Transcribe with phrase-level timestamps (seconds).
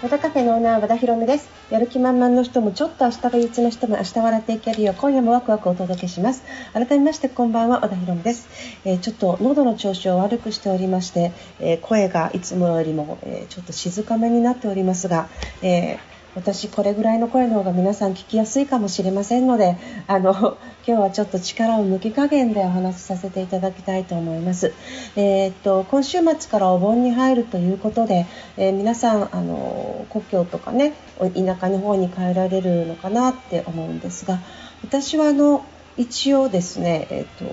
[0.00, 1.48] 和田カフェのオーナー和田博美です。
[1.70, 6.44] やる気満々の人もちょっと明日が憂鬱な人も明日笑っていけるよう今夜もワクワクお届けします。
[6.72, 8.48] 改めましてこんばんは和田博美です、
[8.84, 15.28] えーちょっと喉の調子を悪くしておりまして、えー声がいつもよりも、えーちょっと静かめになっておりますが、
[15.62, 20.56] えー私これぐらいの声の方が皆さん聞きやすいかもしれませんのであの
[20.86, 24.72] 今日はちょっと力を抜き加減でお話しさせていただきたいと思います。
[25.16, 34.38] えーっと今週末からお盆に入るということで、えー皆さんあの故郷とかね田舎の方に帰られるのかなって思うんですが
[34.84, 35.62] 私はあの
[35.96, 37.44] 一応ですね、えーっと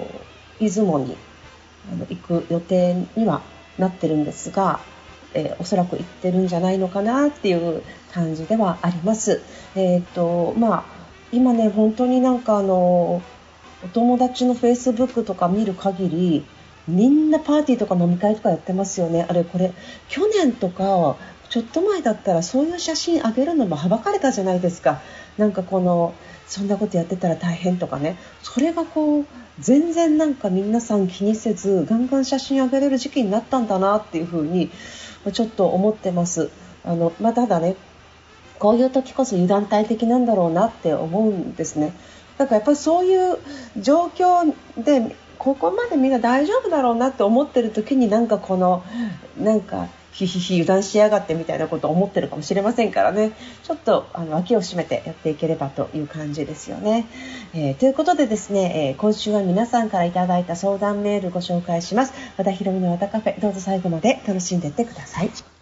[0.60, 1.18] 出雲に
[1.92, 3.42] あの行く予定には
[3.78, 4.80] なってるんですが、
[5.36, 7.84] えーおそらく行ってるんじゃないのかなっていう
[8.14, 9.42] 感じではあります。
[9.76, 10.84] えーっとまあ
[11.32, 13.22] 今ね本当になんかあの
[13.84, 16.46] お友達のフェイスブックとか見る限り
[16.88, 19.26] みんなパーティーとか飲み会とかやってますよね。
[19.28, 19.74] あれこれ
[20.08, 21.18] 去年とか
[21.50, 25.02] ちょっと前だったらそういう写真あげるのもはばかれたじゃないですか。
[25.38, 26.14] なんかこの
[26.48, 28.18] そんなことやってたら大変とかね。
[28.44, 29.26] それがこう
[29.60, 34.70] 全然なんか皆さん気にせずガンガン写真あげれる時期になったんだなっていうふうに
[35.32, 36.50] ちょっと思ってます
[36.84, 37.76] あの、まあ、ただね
[38.60, 41.94] こういう時こそ油断大敵なんだろうなって思うんですね。
[42.38, 43.38] だからやっぱりそういう
[43.78, 48.84] 状況でここまでみんな大丈夫だろうなって思ってる時になんかこの
[49.38, 53.34] なんかひひひ油断しやがってみたいなことを思ってるかもしれませんからね
[53.64, 57.06] ちょっとあの脇を締めてやっていければという感じですよね。
[57.54, 62.14] えーということでですね、えー今週は皆さんからいただいた相談メールご紹介します。
[62.38, 65.55] 和田ひろみの和田カフェどうぞ最後まで楽しんでいってください。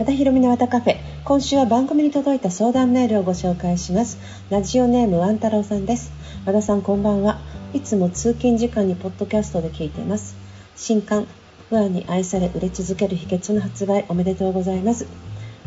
[0.00, 0.96] 和田ひろみの和田カフェ。
[1.24, 4.16] 今週は番組に届いた相談メールをご紹介します。
[4.48, 6.10] ラジオネームワン太郎さんです。
[6.46, 7.38] 和田さんこんばんは。
[7.74, 10.36] いつも通勤時間にポッドキャストで聞いています。
[10.74, 11.26] 新刊
[11.68, 15.06] 不安に愛され売れ続ける秘訣の発売おめでとうございます。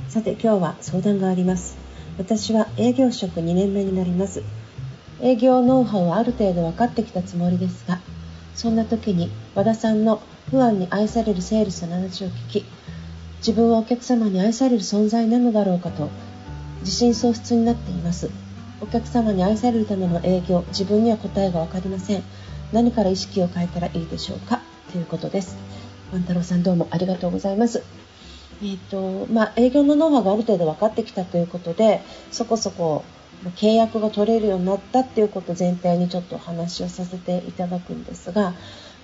[0.10, 1.78] さて今日は相談があります。
[2.18, 4.42] 私は営業職2年目になります。
[5.22, 8.00] 営業ノウハウはある程度分かってきたつもりですが
[8.56, 12.66] そんな時に和田さんの不安に愛されるセールスの話を聞き
[13.46, 16.10] 自分はお客様に愛される存在なのだろうかと
[16.80, 18.30] 自信喪失になっています。
[18.80, 22.24] お客様に愛されるための営業自分には答えが分かりません。
[22.72, 24.62] 何から意識を変えたらいいでしょうか？
[24.94, 25.58] ということです。
[26.14, 27.84] 万太郎さんどうもありがとうございます。
[28.62, 33.04] えーとまあ、営業のノウハウがある程度分かってきたということでそこそこ
[33.44, 38.54] ま契約が取れるようになったっていうことを前提にちょっとお話をさせていただくんですが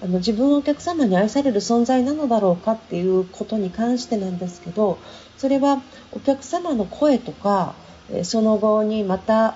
[0.02, 4.98] あの自分お客様に愛される存在なのだろうかっていうことに関してなんですけど
[5.38, 7.76] それはお客様の声とか
[8.24, 9.56] その後にまた、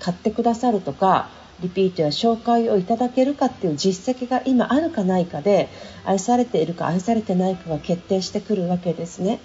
[0.00, 1.28] 買ってくださるとか
[1.60, 5.68] リピートや紹介をいただけるかっていう実績が今あるかないかで
[6.04, 9.40] 愛されているか愛されてないかが決定してくるわけですね。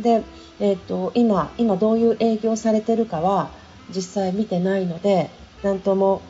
[0.00, 0.22] で、
[0.60, 3.50] えー、と今今どういう営業されてるかは
[3.94, 5.30] 実際見てないので
[5.62, 6.20] 何とも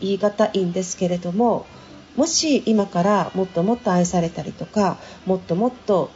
[0.00, 1.66] 言い難いんですけれども
[2.18, 6.10] もし今からもっともっと愛されたりとかもっともっと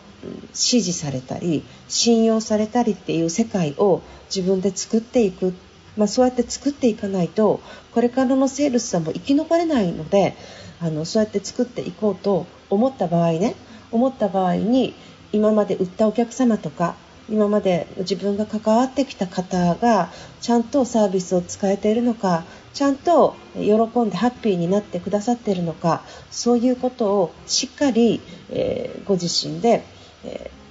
[0.52, 5.54] 支持されたり信用されたりっていう世界を自分で作っていく、
[5.96, 7.60] まあ、そうやって作っていかないと
[7.94, 10.34] これからのセールスさんも生き残れないので
[10.80, 13.54] あのそうやって作っていこうと思った場合ね
[13.92, 14.94] 思った場合に
[15.30, 16.96] 今まで売ったお客様とか
[17.32, 20.12] 今まで自分が関わってきた方が
[20.42, 22.44] ちゃんとサービスを使えているのか
[22.74, 28.20] ちゃんと喜んでハッピーになってくださっているのかそういうことをしっかり、
[28.50, 29.82] えーご自身で、
[30.24, 30.62] えー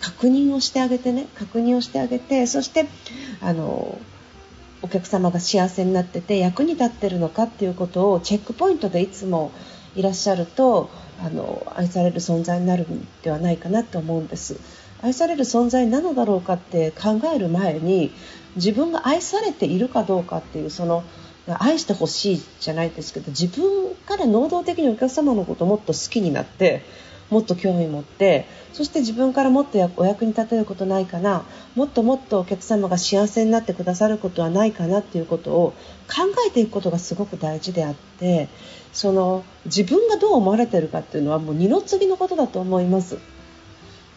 [0.00, 2.86] 確認をしてあげてね確認をしてあげてそして
[3.40, 3.98] あの
[4.80, 9.50] お客様が幸せになってて役に立ってるのかっていうことをチェックポイントでいつも
[9.96, 10.88] いらっしゃると
[11.20, 14.60] あの愛される存在になるんではないかなと思うんです。
[15.02, 18.12] 愛される存在なのだろうかって考える前に
[18.56, 21.04] 自分が愛されているかどうかっていうその
[21.46, 26.82] 愛してほしいじゃないですけど自分から能動的にお客様のことをもっと好きになって
[27.30, 35.74] もっと興味持ってそして自分からもっとお役に立てることないかなもっともっとお客様が幸せになってくださることはないかなっていうことを
[36.08, 38.48] 考えていくことがすごく大事であって
[38.92, 43.18] その自分がどう思われてるかっていうのはもう二の次のことだと思います。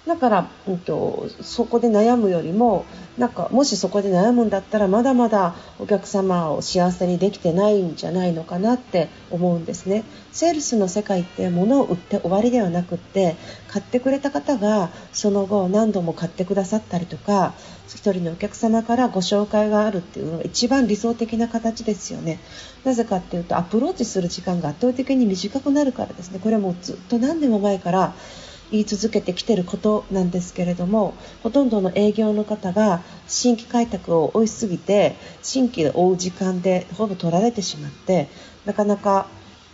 [0.07, 2.85] だから、うんと、そこで悩むよりも
[3.19, 10.03] なんかもしそこで悩むんだったらまだまだお客様を幸せにできてないんじゃないのかなって思うんですね。
[10.31, 13.35] セールスの世界って物を売って終わりではなくって
[13.67, 17.53] 買ってくれた方がその後何度も買ってくださったりとか
[17.89, 22.39] 1人のお客様からご紹介があるっていうのが一番理想的な形ですよね。
[22.83, 26.39] なぜかっていうとアプローチする時間が圧倒的に短くなるからですね。
[26.41, 28.15] これもずっと何年も前から
[28.71, 31.13] 言い続けてきてることなんですけれども
[31.43, 38.29] ほとんどの営業の方が新規開拓を追いすぎて新規で追う時間でほぼ取られてしまって
[38.65, 39.27] なかなか、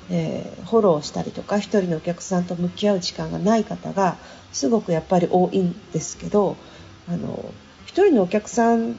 [0.09, 4.17] えー、フォローしたりとか1人のお客さんと向き合う時間がない方が
[4.51, 6.57] すごくやっぱり多いんですけど
[7.07, 7.53] あの
[7.85, 8.95] 1人のお客さん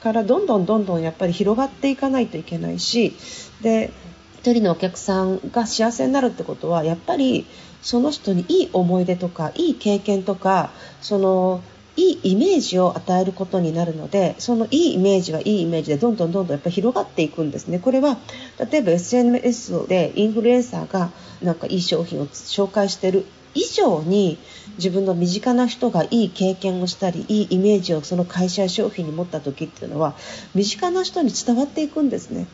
[0.00, 3.16] からどんどんどんどんやっぱり広がっていかないといけないし
[3.62, 3.90] で
[4.46, 7.46] 1人のお客さんが幸せになるってことはやっぱり
[7.82, 10.70] その人にいい思い出とかいい経験とか
[11.00, 11.62] その
[11.96, 17.80] いいイメージを与えることになるのでそのいいイメージはいいイメージでどんどんどんどんやっぱ広がっていくんですね。
[17.80, 18.18] これは
[18.70, 21.10] 例えば SNS でインフルエンサーが
[21.42, 24.38] なんかいい商品を紹介している以上に
[24.76, 30.14] 自分の身近な人がいい経験をしたりいいイメージをその会社や商品に持った時っていうのは
[30.54, 32.46] 身近な人に伝わっていくんですね。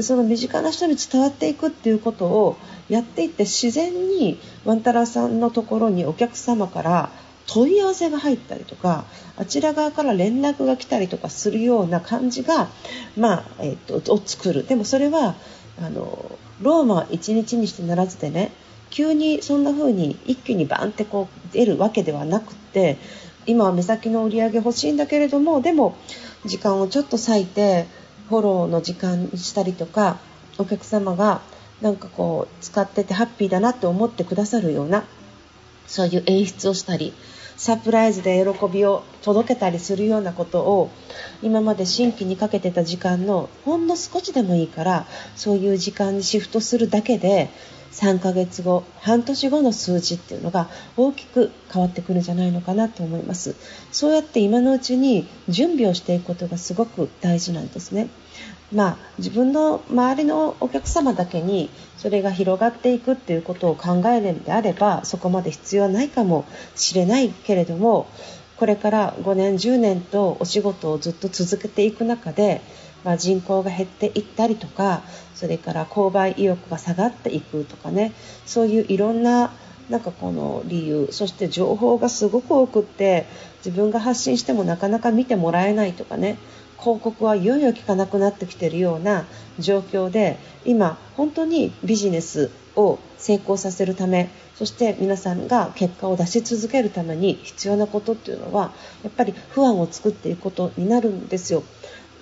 [0.00, 2.56] でその身近な人に伝わっていくっていうことを
[2.88, 7.10] やっていって自然にワンタラさんのところにお客様から
[7.46, 9.04] 問い合わせが入ったりとか
[9.36, 12.70] あちら側から連絡が来たりとかするような感じが、
[13.14, 14.66] まあえー、とを作る。
[14.66, 15.34] でもそれは
[15.78, 18.52] あのローマ1日にしてならずでね
[18.88, 22.96] 急にそんな風に一気にバンってこう出るわけではなくって
[23.44, 25.94] 今は目先の売り上げ欲しいんだけれどもでも
[26.46, 27.84] 時間をちょっと割いて
[28.30, 30.18] フォローの時間にしたりとか
[30.56, 31.42] お客様が
[31.82, 35.04] なんかこう使っててハッピーだなって思ってくださるような
[35.88, 37.12] そういう演出をしたり
[37.56, 40.90] サプライズで喜びを届けたりするようなことを
[41.42, 47.50] 今まで新規にかけてた時間のほんの少しでもいいからそういう時間にシフトするだけで
[48.00, 53.54] 3ヶ月後半年後の数字っていうのが大きく変わってくるんじゃないのかなと思います。
[53.92, 58.08] そうやって今のうちに準備をしていくことがすごく大事なんですね。
[58.72, 66.44] まあ、自分の周りのお客様だけにそれが広がっていくっていうことを考えるのであればそこまで必要はないかも
[66.76, 68.06] しれないけれども
[68.58, 72.60] これから5年10年とお仕事をずっと続けていく中で
[73.04, 75.02] まあ、人口が減っていったりとか
[75.34, 78.12] それから購買意欲が下がっていくとかね
[78.46, 79.52] そういういろんな
[79.88, 83.26] なんかこの理由そして情報がすごく多くって
[83.64, 86.38] 自分が発信してもなかなか見てもらえないとかね
[86.78, 89.26] 広告はいよいよ効かなくなってきているような
[89.58, 101.62] 状況で今、本当にビジネスを成功させるためそして皆さんが結果を出し続けるために必要なことっていうのはやっぱり不安を作っていくことになるんですよ。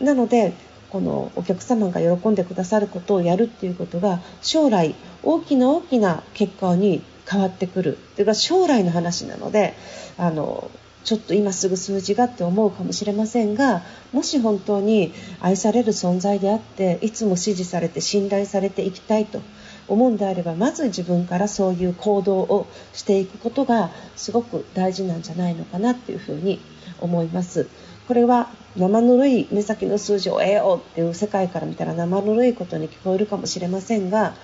[0.01, 0.53] なので
[0.91, 9.75] このお客様が喜んでくださることをやるっていうことが将来大きな大きな結果に変わってくるというか将来の話なので
[10.17, 10.71] あの
[11.05, 13.83] ちょっと今すぐ数字がって思うかもしれませんが
[14.13, 19.41] もし本当に愛される存在であっていつも支持されて信頼されていきたいと
[19.87, 26.61] 思うんであればまず自分からそういう行動をしていくことがすごく大事なんじゃないのかなっていうふうに
[27.01, 27.69] 思います。
[28.09, 34.35] これは生ぬるい目先の数字を得ようっていう世界から見たら生ぬるいことに聞こえるかもしれませんが、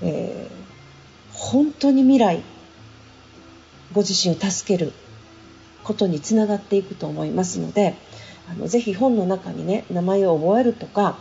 [0.00, 2.44] えー、本当に未来
[3.92, 4.92] ご自身を助ける
[5.82, 7.96] ことにつながっていくと思いますので
[8.48, 11.18] あのぜひ本の中にね名前を覚えるとか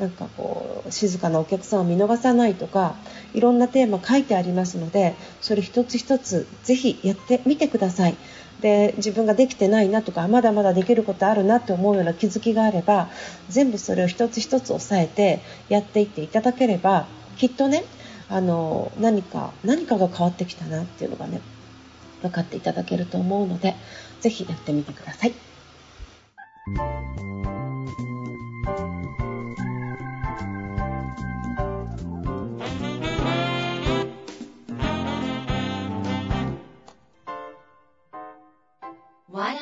[0.00, 2.96] なんかこう静かなお客さんを見逃さないとか
[3.32, 8.16] いろんなテーマ書いてありますのでそれ一つ一つぜひやってみてください。
[8.60, 13.08] で自分ができてないなとかまだまだできることあるなって思うような気づきがあれば
[13.48, 17.84] 全部それを一つ一つ押さえてやっていっていただければきっとね
[18.28, 21.40] あの何か何かが変わってきたなっていうのがね
[22.22, 23.74] 分かっていただけると思うので
[24.20, 27.17] 是非やってみてください。
[39.30, 39.52] 和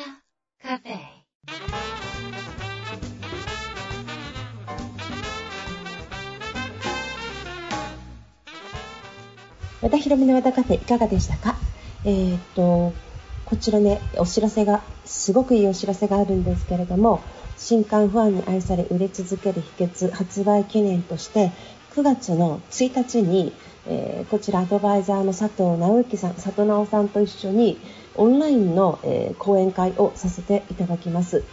[9.91, 11.57] 田ひろみの和田カフェいかがでしたか？
[12.05, 12.93] えー、っと
[13.43, 17.19] こちらねお知らせがすごくいいお知らせがあるんですけれども
[17.57, 21.51] 新刊ファンに愛され売れ続ける秘訣発売記念として
[21.93, 23.51] 9月の1日に、
[23.85, 27.77] えー、こちらアドバイザーの佐藤直之さん佐藤直さんと一緒に
[28.17, 31.43] オンラインの、えー、講演会をさせていただきます。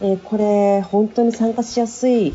[0.00, 2.34] えー、これ本当に参加しやすい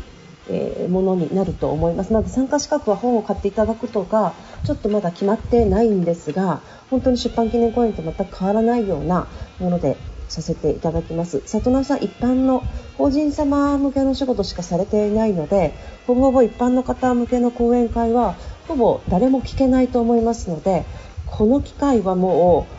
[0.50, 2.12] えものになると思います。
[2.12, 9.28] まだ参加資格は本を買っていただくとか、ちょっとまだ決まってないんですが、本当に出版記念講演と全く変わらないような
[9.58, 9.96] もので
[10.28, 11.42] させていただきます。
[11.46, 12.62] 里直さん、一般の
[12.96, 15.74] 法人様向けの仕事しかされていないので、
[16.06, 20.84] ほぼほぼ一般の方向けの講演会は、ほぼ誰も聞けないと思いますので、
[21.26, 22.77] この機会はもう、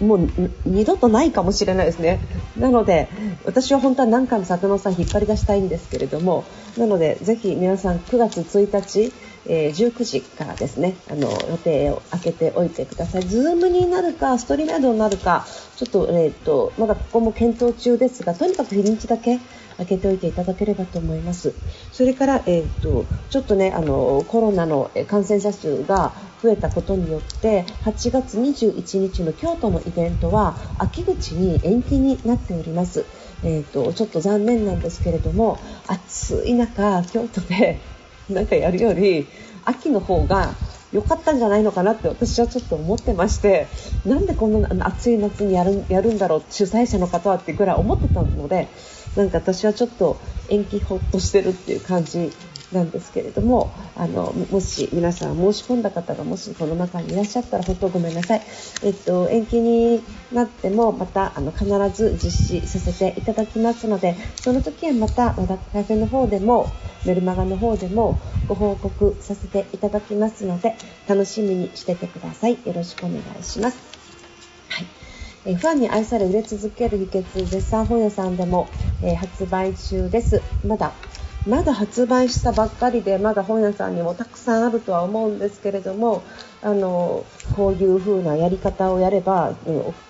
[0.00, 0.28] もう
[0.64, 2.20] 二度とないかもしれないですね。
[2.56, 3.08] なので、
[3.44, 6.44] 私は本当は何回も里野さん引っ張り出したいんですけれども、
[6.76, 9.12] なので、ぜひ皆さん9月1日、
[9.46, 13.22] えー、19時からですね、あの、予定を開けておいてください。
[13.22, 19.38] ズームになるか、ストリームドになるか、ちょっと、えっ、ー、と、まだここも検討中ですが、とにかく日にちだけ
[19.78, 21.54] 開けておいていただければと思います。
[21.92, 33.04] それから、えっ、ー、と、ちょっとね、あの、コロナの感染者数が増えたことによって、8月21日の京都のイベントは、秋口に延期になっております。
[33.42, 37.80] えーと、ちょっと残念なんですけれども暑い中京都で
[38.28, 39.26] なんかやるより
[39.64, 40.54] 秋の方が
[40.92, 43.68] 良かったんじゃないのかなって私はちょっと思ってまして
[44.04, 48.68] なんでこんな暑い夏にやるやるんだろう主催者の方はってぐらい思ってたので
[49.16, 50.18] なんか私はちょっと
[50.48, 52.32] 延期ほっとしてるっていう感じ
[52.72, 58.42] なんですけれどもあのもし皆さん申し込んだ方がもしこの中にいらっしゃったら本当ごめんなさい、
[58.84, 66.70] えっと、延期になってもまたあの必ず実施させていただきますのでその時はまた和田カフェの方でも
[67.04, 70.76] メルマガの方でもご報告させていただきますので
[71.08, 72.58] 楽しみにしててください。
[72.64, 73.78] よろしくお願いします。
[74.68, 74.86] はい。
[75.46, 78.68] えファンに愛され売れ続ける秘訣絶賛本屋さんでも、
[79.02, 80.42] え、発売中です。
[80.66, 80.92] まだ
[81.46, 86.22] まだ発売したばっかりでまだ本屋さんにもたくさんあるとは思うんですけれども
[86.62, 87.24] あの
[87.56, 89.54] こういう風なやり方をやれば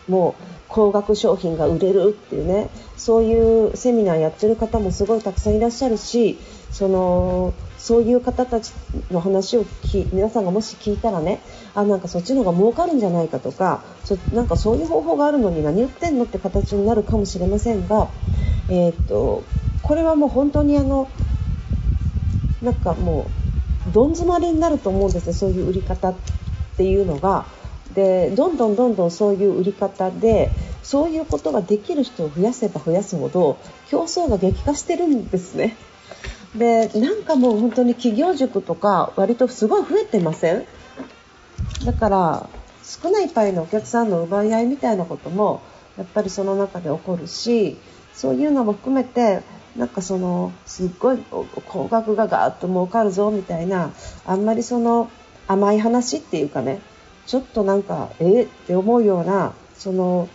[0.09, 6.39] もう高額商品が売れるっていうねそういうセミナーやってる方もすごいたくさんいらっしゃるし
[6.71, 8.73] そのそういう方たち
[9.11, 11.41] の話をき皆さんがもし聞いたらね
[11.75, 18.09] あなんかそっちの方が儲かるんじゃないかとかそなんかそういう方法があるのに何言ってんのって形になるかもしれませんが、
[18.69, 19.45] えー、っと
[19.83, 21.09] これはもう本当にあの
[22.63, 23.31] なんかも
[23.89, 26.15] うどん詰まりになると思うんですよそういう売り方っ
[26.77, 27.47] ていうのが。
[27.95, 35.77] でどんどんどんどんそういう売り方でそういうことができる人を増やせば増やすほど競争が激化してるんですね。
[36.55, 40.65] でなんかもう本当に企業塾とか割とすごい増えてません？
[41.85, 42.49] だから
[42.85, 45.61] 少ないパイのお客さんの奪い合いみたいなことも
[45.99, 47.77] やっぱりその中で起こるし
[48.15, 49.43] そういうのも含めて
[49.77, 51.19] なんかそのすっごい
[51.67, 53.93] 高額がガーッと儲かるぞみたいな
[54.27, 55.11] あんまりその
[55.47, 56.81] 甘い話っていうかね
[57.27, 60.29] ちょっとなんかえー、って思うようなその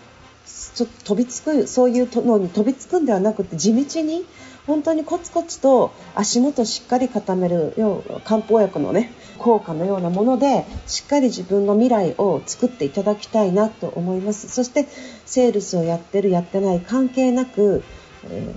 [0.75, 4.25] ちょっと飛びつくそういうのに飛びつくんではなくて地道に
[4.67, 14.49] 本当にコツコツと足元しっかり固めるよう漢方薬のね効果のようなものでしっかり自分の未来を作っていただきたいなと思います。
[14.49, 14.87] そして
[15.25, 17.83] セールスをやってるやってない関係なく、
[18.29, 18.55] え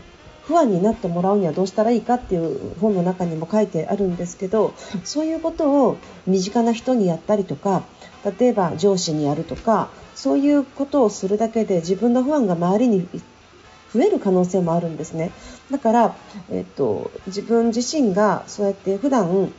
[0.48, 4.74] 不安になってもらうにはどうしたらいいかっていう本の中にも書いてあるんですけど
[5.04, 7.84] そういうことを身近な人にやったりとか
[8.38, 13.06] 例えば上司にやるとかそういうことをするだけで自分の不安が周りに
[13.92, 15.30] 増える可能性もあるんですね。
[15.70, 16.16] だから、
[16.50, 19.50] えっと、自分自身がそうやって普段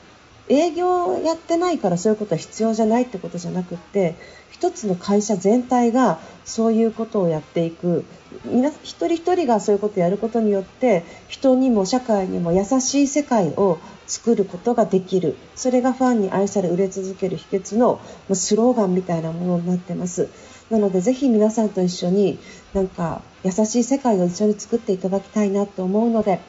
[0.49, 4.15] 営業やってないからそういうことは必要じゃないってことじゃなくって
[4.51, 8.03] 一つの会社全体がそういうことをやっていく。
[8.45, 15.37] 皆一人一人がそういうことをやることによって人にも社会にも優しい世界を作ることができる。
[15.55, 18.01] それがファンに愛され売れ続ける秘訣の
[18.33, 20.29] スローガンみたいなものになってます。
[20.69, 22.37] なのでぜひ皆さんと一緒に
[22.73, 26.39] なんか優しい世界を一緒に作っていただきたいなと思うので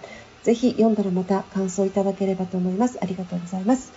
[0.42, 2.98] ぜひ読んだらまた感想いただければと思います。
[3.00, 3.92] ありがとうございます。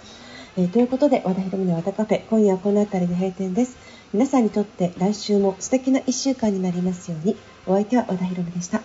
[0.58, 3.78] えー、ということで、和田ひろみの和田カフェ、今夜はこの辺りで閉店です。
[4.14, 7.36] 皆さんにとって来週も素敵な1週間になりますように、
[7.66, 8.82] お相手は和田ひろみでした。